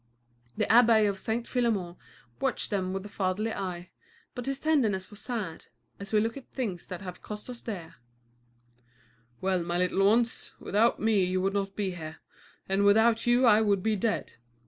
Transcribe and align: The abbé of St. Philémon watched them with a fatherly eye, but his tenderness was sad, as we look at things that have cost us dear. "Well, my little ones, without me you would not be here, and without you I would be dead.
The 0.57 0.65
abbé 0.65 1.07
of 1.07 1.19
St. 1.19 1.47
Philémon 1.47 1.95
watched 2.39 2.71
them 2.71 2.91
with 2.91 3.05
a 3.05 3.07
fatherly 3.07 3.53
eye, 3.53 3.91
but 4.33 4.47
his 4.47 4.59
tenderness 4.59 5.11
was 5.11 5.19
sad, 5.21 5.67
as 5.99 6.11
we 6.11 6.19
look 6.19 6.35
at 6.35 6.49
things 6.49 6.87
that 6.87 7.03
have 7.03 7.21
cost 7.21 7.51
us 7.51 7.61
dear. 7.61 7.97
"Well, 9.41 9.61
my 9.61 9.77
little 9.77 10.03
ones, 10.07 10.53
without 10.59 10.99
me 10.99 11.23
you 11.25 11.39
would 11.43 11.53
not 11.53 11.75
be 11.75 11.91
here, 11.93 12.17
and 12.67 12.83
without 12.83 13.27
you 13.27 13.45
I 13.45 13.61
would 13.61 13.83
be 13.83 13.95
dead. 13.95 14.33